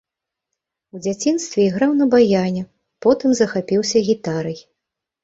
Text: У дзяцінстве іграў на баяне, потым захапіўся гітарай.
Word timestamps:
У 0.95 1.01
дзяцінстве 1.05 1.59
іграў 1.65 1.93
на 1.99 2.07
баяне, 2.13 2.63
потым 3.07 3.29
захапіўся 3.41 3.97
гітарай. 4.09 4.57